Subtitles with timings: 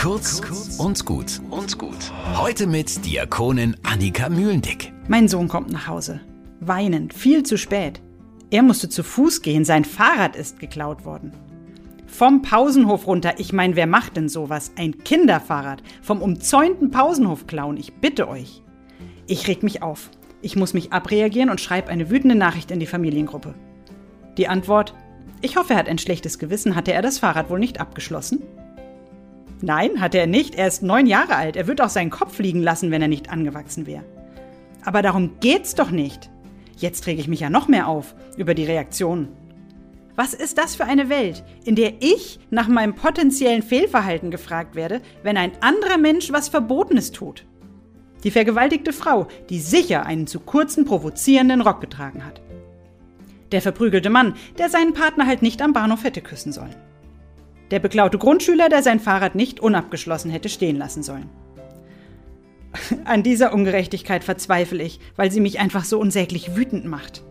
[0.00, 0.40] Kurz
[0.78, 2.10] und gut und gut.
[2.34, 4.94] Heute mit Diakonin Annika Mühlendick.
[5.08, 6.20] Mein Sohn kommt nach Hause.
[6.60, 8.00] Weinend, viel zu spät.
[8.50, 11.32] Er musste zu Fuß gehen, sein Fahrrad ist geklaut worden.
[12.06, 14.72] Vom Pausenhof runter, ich meine, wer macht denn sowas?
[14.74, 15.82] Ein Kinderfahrrad.
[16.00, 18.62] Vom umzäunten Pausenhof klauen, ich bitte euch.
[19.26, 20.08] Ich reg mich auf.
[20.40, 23.54] Ich muss mich abreagieren und schreibe eine wütende Nachricht in die Familiengruppe.
[24.38, 24.94] Die Antwort:
[25.42, 26.74] Ich hoffe, er hat ein schlechtes Gewissen.
[26.74, 28.42] Hatte er das Fahrrad wohl nicht abgeschlossen?
[29.62, 30.54] Nein, hat er nicht.
[30.54, 31.56] Er ist neun Jahre alt.
[31.56, 34.04] Er wird auch seinen Kopf liegen lassen, wenn er nicht angewachsen wäre.
[34.84, 36.30] Aber darum geht's doch nicht.
[36.76, 39.28] Jetzt rege ich mich ja noch mehr auf über die Reaktionen.
[40.16, 45.00] Was ist das für eine Welt, in der ich nach meinem potenziellen Fehlverhalten gefragt werde,
[45.22, 47.44] wenn ein anderer Mensch was Verbotenes tut?
[48.24, 52.42] Die vergewaltigte Frau, die sicher einen zu kurzen, provozierenden Rock getragen hat.
[53.52, 56.74] Der verprügelte Mann, der seinen Partner halt nicht am Bahnhof hätte küssen sollen.
[57.70, 61.28] Der beklaute Grundschüler, der sein Fahrrad nicht unabgeschlossen hätte stehen lassen sollen.
[63.04, 67.22] An dieser Ungerechtigkeit verzweifle ich, weil sie mich einfach so unsäglich wütend macht.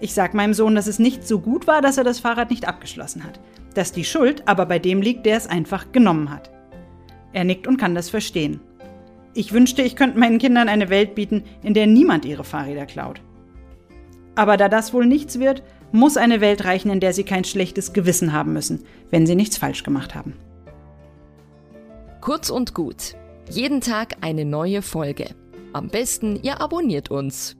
[0.00, 2.66] Ich sag meinem Sohn, dass es nicht so gut war, dass er das Fahrrad nicht
[2.66, 3.38] abgeschlossen hat.
[3.74, 6.50] Dass die Schuld aber bei dem liegt, der es einfach genommen hat.
[7.32, 8.60] Er nickt und kann das verstehen.
[9.34, 13.22] Ich wünschte, ich könnte meinen Kindern eine Welt bieten, in der niemand ihre Fahrräder klaut.
[14.34, 17.92] Aber da das wohl nichts wird, muss eine Welt reichen, in der sie kein schlechtes
[17.92, 20.34] Gewissen haben müssen, wenn sie nichts falsch gemacht haben.
[22.20, 23.14] Kurz und gut.
[23.50, 25.34] Jeden Tag eine neue Folge.
[25.72, 27.56] Am besten, ihr abonniert uns